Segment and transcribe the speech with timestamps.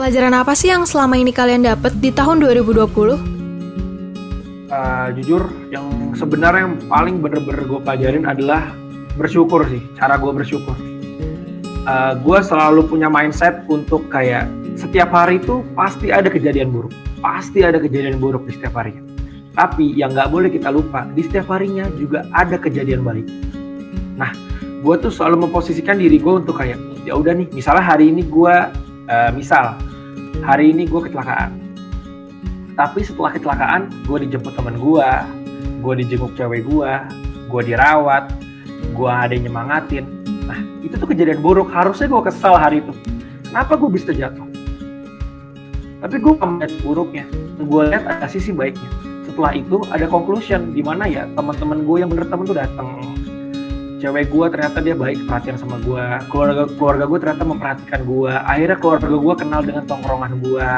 [0.00, 2.88] Pelajaran apa sih yang selama ini kalian dapat di tahun 2020?
[4.72, 8.72] Uh, jujur, yang sebenarnya yang paling bener-bener gue pelajarin adalah
[9.20, 10.72] bersyukur sih, cara gue bersyukur.
[11.84, 14.48] Uh, gue selalu punya mindset untuk kayak
[14.80, 19.04] setiap hari itu pasti ada kejadian buruk, pasti ada kejadian buruk di setiap harinya.
[19.52, 23.28] Tapi yang nggak boleh kita lupa, di setiap harinya juga ada kejadian baik.
[24.16, 24.32] Nah,
[24.64, 28.54] gue tuh selalu memposisikan diri gue untuk kayak ya udah nih, misalnya hari ini gue,
[29.12, 29.76] uh, misal
[30.44, 31.56] hari ini gue kecelakaan.
[32.78, 35.10] Tapi setelah kecelakaan, gue dijemput teman gue,
[35.84, 36.92] gue dijenguk cewek gue,
[37.50, 38.32] gue dirawat,
[38.96, 40.04] gue ada yang nyemangatin.
[40.48, 41.68] Nah, itu tuh kejadian buruk.
[41.68, 42.92] Harusnya gue kesal hari itu.
[43.50, 44.46] Kenapa gue bisa jatuh?
[46.00, 47.24] Tapi gue melihat buruknya.
[47.60, 48.88] Gue lihat ada sisi baiknya.
[49.28, 52.88] Setelah itu ada conclusion di mana ya teman-teman gue yang bener temen tuh datang.
[54.00, 56.04] Cewek gue ternyata dia baik perhatian sama gue.
[56.32, 58.32] Keluarga keluarga gue ternyata memperhatikan gue.
[58.32, 60.68] Akhirnya keluarga gue kenal dengan tongkrongan gue.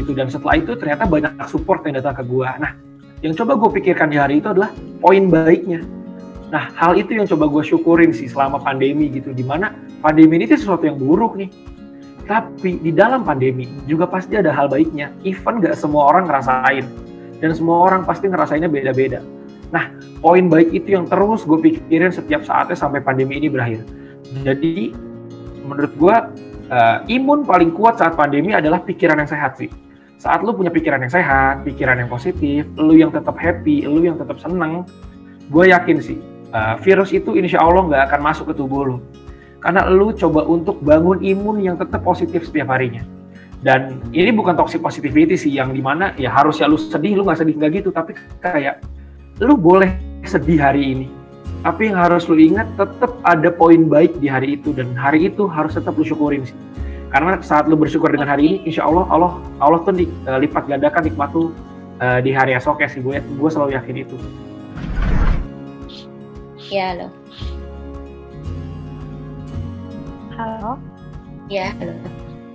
[0.00, 2.48] Gitu dan setelah itu ternyata banyak support yang datang ke gue.
[2.56, 2.72] Nah,
[3.20, 4.72] yang coba gue pikirkan di hari itu adalah
[5.04, 5.84] poin baiknya
[6.52, 9.32] Nah, hal itu yang coba gue syukurin sih selama pandemi gitu.
[9.32, 9.72] Di mana
[10.04, 11.48] pandemi ini sesuatu yang buruk nih.
[12.28, 15.08] Tapi di dalam pandemi juga pasti ada hal baiknya.
[15.24, 16.84] Even gak semua orang ngerasain.
[17.40, 19.24] Dan semua orang pasti ngerasainnya beda-beda.
[19.72, 19.88] Nah,
[20.20, 23.82] poin baik itu yang terus gue pikirin setiap saatnya sampai pandemi ini berakhir.
[24.44, 24.92] Jadi,
[25.64, 26.16] menurut gue,
[26.68, 29.72] uh, imun paling kuat saat pandemi adalah pikiran yang sehat sih.
[30.20, 34.20] Saat lu punya pikiran yang sehat, pikiran yang positif, lu yang tetap happy, lu yang
[34.20, 34.86] tetap seneng,
[35.50, 36.20] gue yakin sih
[36.52, 38.96] uh, virus itu insya Allah nggak akan masuk ke tubuh lu.
[39.58, 43.02] Karena lu coba untuk bangun imun yang tetap positif setiap harinya.
[43.62, 47.22] Dan ini bukan toxic positivity sih yang di mana ya harus ya lu sedih, lu
[47.22, 48.82] nggak sedih nggak gitu, tapi kayak
[49.42, 49.90] lu boleh
[50.22, 51.06] sedih hari ini.
[51.66, 55.46] Tapi yang harus lu ingat tetap ada poin baik di hari itu dan hari itu
[55.50, 56.54] harus tetap lu syukurin sih.
[57.10, 60.64] Karena saat lu bersyukur dengan hari ini, insya Allah Allah Allah tuh di, uh, lipat
[60.64, 61.52] gandakan nikmat tuh
[62.00, 64.16] uh, di hari esok ya sih gue gue selalu yakin itu.
[66.72, 67.08] Ya, halo.
[70.32, 70.72] Halo.
[71.52, 71.94] Ya, halo.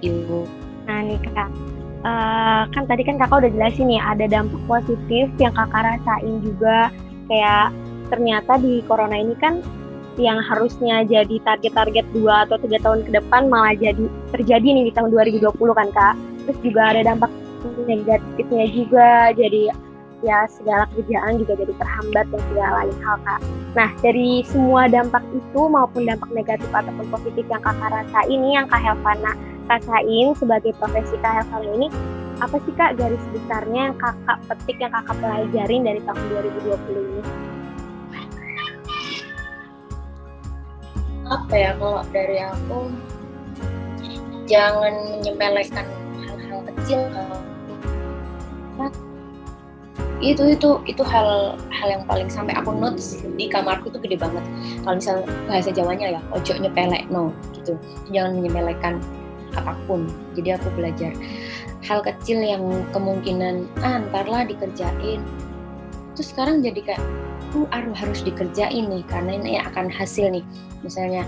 [0.00, 0.48] Ibu.
[0.88, 1.77] Nah, nih Kak.
[2.06, 6.94] Uh, kan tadi kan kakak udah jelasin nih ada dampak positif yang kakak rasain juga
[7.26, 7.74] kayak
[8.06, 9.58] ternyata di corona ini kan
[10.18, 14.92] yang harusnya jadi target-target dua atau tiga tahun ke depan malah jadi terjadi nih di
[14.94, 16.14] tahun 2020 kan kak
[16.46, 17.30] terus juga ada dampak
[17.86, 19.74] negatifnya juga jadi
[20.22, 23.40] ya segala kerjaan juga jadi terhambat dan segala lain hal kak.
[23.78, 28.66] Nah dari semua dampak itu maupun dampak negatif ataupun positif yang kakak rasa ini yang
[28.66, 31.88] kak Helvana rasain sebagai profesi kak Helvana ini
[32.38, 36.24] apa sih kak garis besarnya yang kakak petik yang kakak pelajarin dari tahun
[36.64, 37.22] 2020 ini?
[41.28, 42.78] Apa ya kalau dari aku
[44.48, 45.86] jangan menyepelekan
[46.24, 47.38] hal-hal kecil kalau
[50.18, 54.42] itu itu itu hal hal yang paling sampai aku notice di kamarku itu gede banget.
[54.82, 57.78] Kalau misal bahasa Jawanya ya ojo nyepelek no gitu.
[58.10, 58.98] Jangan menyepelekan
[59.54, 60.08] apa pun.
[60.36, 61.12] Jadi aku belajar
[61.86, 65.20] hal kecil yang kemungkinan ah lah dikerjain.
[66.16, 67.02] Terus sekarang jadi kayak
[67.48, 70.44] tuh uh, harus dikerjain nih karena ini akan hasil nih.
[70.84, 71.26] Misalnya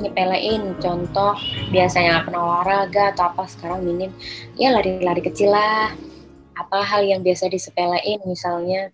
[0.00, 1.36] nyepelein contoh
[1.72, 4.10] biasanya akan olahraga atau apa sekarang minim
[4.56, 5.92] ya lari-lari kecil lah.
[6.58, 8.92] Apa hal yang biasa disepelein misalnya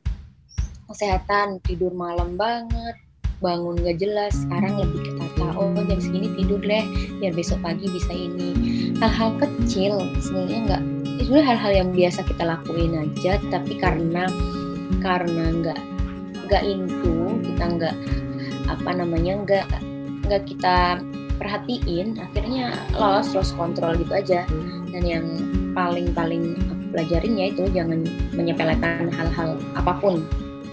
[0.86, 2.94] kesehatan tidur malam banget
[3.42, 5.25] bangun gak jelas sekarang lebih ketata
[5.56, 6.84] oh jam segini tidur deh
[7.18, 8.52] biar besok pagi bisa ini.
[9.00, 10.82] Hal-hal kecil sebenarnya nggak
[11.16, 14.28] itu hal-hal yang biasa kita lakuin aja tapi karena
[15.00, 15.80] karena nggak
[16.46, 17.96] nggak itu kita nggak
[18.70, 19.66] apa namanya nggak
[20.28, 21.00] nggak kita
[21.36, 24.44] perhatiin akhirnya lost lost kontrol gitu aja.
[24.92, 25.26] Dan yang
[25.76, 26.56] paling paling
[26.92, 30.24] pelajarin ya itu jangan menyepelekan hal-hal apa pun.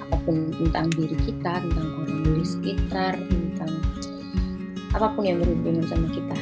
[0.07, 3.82] Apa pun tentang diri kita tentang orang di sekitar tentang
[4.93, 6.37] apa pun yang berhubungan sama kita.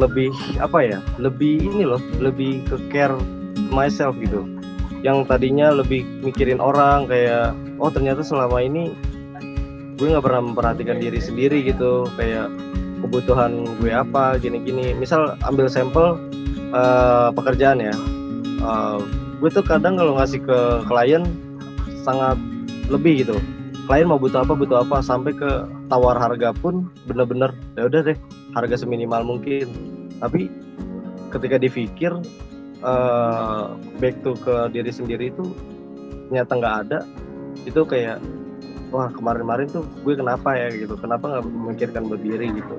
[0.00, 3.14] Lebih apa ya lebih ini loh lebih ke care
[3.68, 4.48] myself gitu.
[5.04, 8.96] Yang tadinya lebih mikirin orang kayak oh ternyata selama ini
[10.00, 12.08] gue nggak pernah memperhatikan diri sendiri gitu.
[12.16, 12.48] Kayak
[13.04, 14.96] kebutuhan gue apa gini-gini.
[14.96, 16.16] Misal ambil sampel
[16.72, 17.94] uh, pekerjaan ya.
[18.64, 19.04] Uh,
[19.42, 20.58] gue tuh kadang kalau ngasih ke
[20.88, 21.28] klien
[22.06, 22.38] sangat
[22.88, 23.36] lebih gitu
[23.86, 25.02] klien mau butuh apa butuh apa.
[25.02, 28.18] Sampai ke tawar harga pun bener-bener ya udah deh
[28.54, 29.68] harga seminimal mungkin.
[30.22, 30.46] Tapi
[31.34, 32.12] ketika dipikir
[32.84, 35.44] uh, back to ke diri sendiri itu
[36.30, 36.98] ternyata nggak ada.
[37.66, 38.22] Itu kayak
[38.92, 40.68] wah kemarin-kemarin tuh gue kenapa ya?
[40.70, 40.94] Gitu.
[40.98, 42.54] Kenapa nggak memikirkan buat diri?
[42.54, 42.74] Gitu.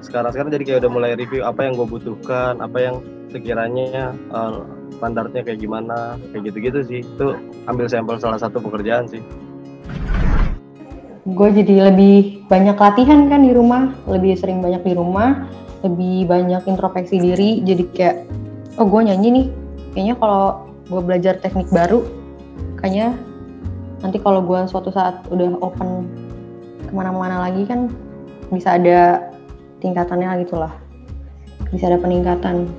[0.00, 2.96] Sekarang sekarang jadi kayak udah mulai review apa yang gue butuhkan apa yang
[3.28, 4.64] sekiranya uh,
[4.96, 7.00] standarnya kayak gimana kayak gitu-gitu sih.
[7.04, 7.36] Itu
[7.68, 9.20] ambil sampel salah satu pekerjaan sih
[11.26, 15.50] gue jadi lebih banyak latihan kan di rumah lebih sering banyak di rumah
[15.82, 18.16] lebih banyak introspeksi diri jadi kayak
[18.78, 19.46] oh gue nyanyi nih
[19.90, 22.06] kayaknya kalau gue belajar teknik baru
[22.78, 23.18] kayaknya
[24.06, 26.06] nanti kalau gue suatu saat udah open
[26.86, 27.90] ke mana-mana lagi kan
[28.54, 29.26] bisa ada
[29.82, 30.86] tingkatannya gitu lah
[31.70, 32.70] bisa ada peningkatan.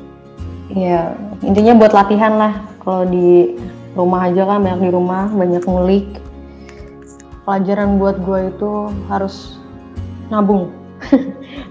[0.72, 2.54] Ya intinya buat latihan lah.
[2.84, 3.56] Kalau di
[3.96, 6.08] rumah aja kan banyak di rumah banyak ngulik
[7.48, 9.56] pelajaran buat gue itu harus
[10.28, 10.68] nabung.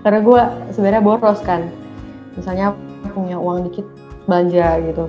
[0.03, 0.43] Karena gue
[0.73, 1.69] sebenarnya boros kan.
[2.33, 2.73] Misalnya
[3.13, 3.85] punya uang dikit
[4.25, 5.05] belanja gitu.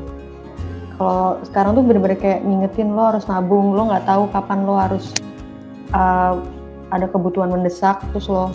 [1.00, 5.14] Kalau sekarang tuh bener-bener kayak ngingetin lo harus nabung lo nggak tahu kapan lo harus
[5.96, 6.42] uh,
[6.92, 8.50] ada kebutuhan mendesak terus lo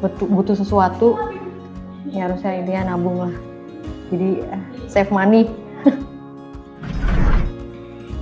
[0.00, 1.18] butuh, butuh sesuatu
[2.08, 3.34] ya harusnya intinya nabung lah.
[4.14, 5.50] Jadi uh, save money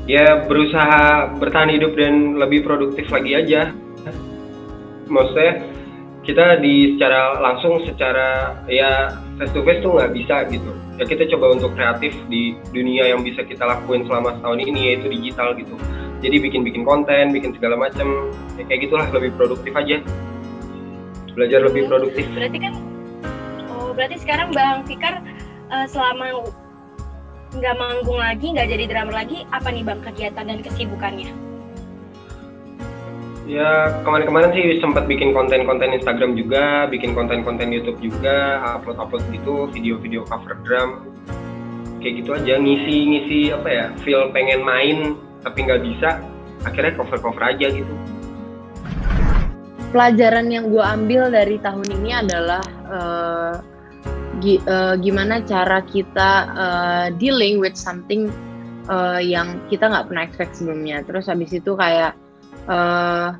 [0.09, 3.71] ya berusaha bertahan hidup dan lebih produktif lagi aja.
[5.07, 5.69] Maksudnya
[6.25, 10.73] kita di secara langsung secara ya face to face tuh nggak bisa gitu.
[10.97, 15.13] Ya kita coba untuk kreatif di dunia yang bisa kita lakuin selama setahun ini yaitu
[15.13, 15.77] digital gitu.
[16.19, 20.01] Jadi bikin bikin konten bikin segala macam ya kayak gitulah lebih produktif aja.
[21.37, 22.25] Belajar lebih produktif.
[22.33, 22.75] Berarti kan
[23.73, 25.21] oh berarti sekarang bang Fikar
[25.71, 26.49] uh, selama
[27.57, 31.33] nggak manggung lagi nggak jadi drummer lagi apa nih bang kegiatan dan kesibukannya
[33.49, 40.21] Ya kemarin-kemarin sih sempat bikin konten-konten Instagram juga, bikin konten-konten YouTube juga, upload-upload gitu, video-video
[40.29, 41.09] cover drum,
[42.05, 46.21] kayak gitu aja ngisi-ngisi apa ya, feel pengen main tapi nggak bisa,
[46.69, 47.95] akhirnya cover-cover aja gitu.
[49.97, 53.57] Pelajaran yang gue ambil dari tahun ini adalah uh,
[54.39, 58.31] gi uh, gimana cara kita uh, dealing with something
[58.91, 61.03] uh, yang kita nggak pernah expect sebelumnya.
[61.07, 62.15] Terus habis itu kayak
[62.71, 63.35] uh,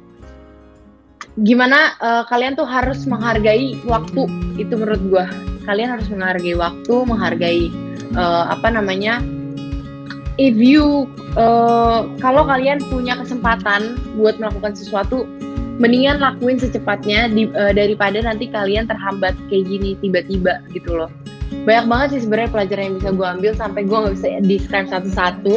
[1.43, 4.27] gimana uh, kalian tuh harus menghargai waktu
[4.59, 5.25] itu menurut gue
[5.71, 7.63] kalian harus menghargai waktu menghargai
[8.19, 9.23] uh, apa namanya
[10.41, 11.07] if you
[11.39, 15.31] uh, kalau kalian punya kesempatan buat melakukan sesuatu
[15.79, 21.11] mendingan lakuin secepatnya di, uh, daripada nanti kalian terhambat kayak gini tiba-tiba gitu loh.
[21.65, 25.55] Banyak banget sih sebenarnya pelajaran yang bisa gue ambil sampai gue nggak bisa describe satu-satu.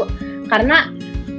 [0.48, 0.94] Karena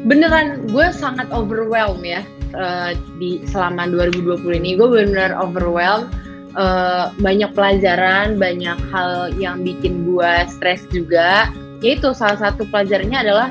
[0.05, 2.27] beneran gue sangat overwhelmed ya
[2.59, 4.71] uh, di selama 2020 ini.
[4.77, 6.11] Gue benar-benar overwhelmed
[6.59, 11.49] uh, banyak pelajaran banyak hal yang bikin gue stres juga.
[11.81, 13.49] Yaitu salah satu pelajarannya adalah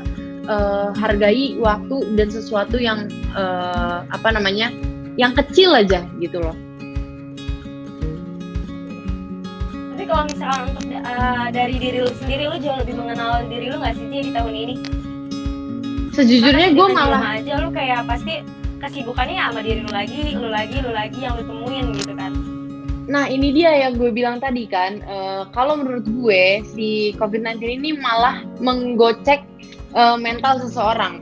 [0.51, 4.71] uh, hargai waktu dan sesuatu yang uh, apa namanya
[5.19, 6.55] yang kecil aja gitu loh.
[9.91, 13.77] Tapi kalau misalnya untuk uh, dari diri lu sendiri lu jauh lebih mengenal diri lu
[13.79, 14.75] nggak sih di tahun ini?
[16.11, 18.43] Sejujurnya gue malah aja lu kayak pasti
[18.81, 22.33] kesibukannya sama diri lu lagi lu lagi lu lagi yang lu temuin gitu kan?
[23.11, 27.91] Nah ini dia yang gue bilang tadi kan, uh, kalau menurut gue si COVID-19 ini
[27.99, 29.43] malah menggocek
[29.97, 31.19] uh, mental seseorang.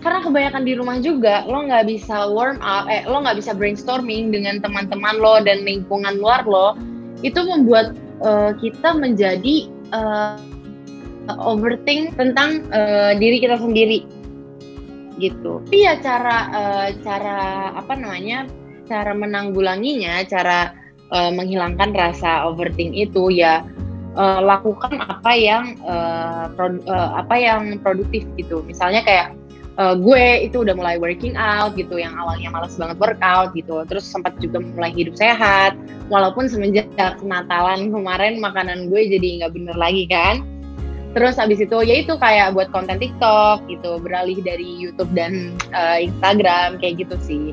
[0.00, 4.32] Karena kebanyakan di rumah juga, lo nggak bisa warm up, eh lo nggak bisa brainstorming
[4.32, 6.72] dengan teman-teman lo dan lingkungan luar lo,
[7.20, 7.92] itu membuat
[8.24, 10.40] uh, kita menjadi uh,
[11.36, 14.08] overthink tentang uh, diri kita sendiri
[15.20, 15.60] gitu.
[15.68, 17.38] Iya cara uh, cara
[17.76, 18.48] apa namanya
[18.88, 20.72] cara menanggulanginya, cara
[21.12, 23.68] uh, menghilangkan rasa overthink itu ya
[24.16, 28.64] uh, lakukan apa yang uh, uh, apa yang produktif gitu.
[28.64, 29.36] Misalnya kayak
[29.78, 34.08] uh, gue itu udah mulai working out gitu, yang awalnya malas banget workout gitu, terus
[34.08, 35.76] sempat juga mulai hidup sehat.
[36.08, 36.90] Walaupun semenjak
[37.22, 40.42] Natalan kemarin makanan gue jadi nggak bener lagi kan.
[41.10, 45.98] Terus habis itu ya itu kayak buat konten TikTok gitu beralih dari YouTube dan uh,
[45.98, 47.50] Instagram kayak gitu sih